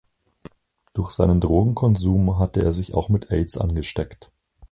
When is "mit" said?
3.09-3.29